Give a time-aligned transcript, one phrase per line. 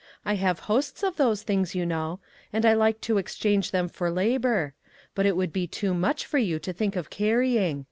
[0.25, 4.09] I have hosts of those things, you know, and I like to exchange them for
[4.09, 4.73] labor;
[5.13, 7.79] but it would be too much for you to think of carrying.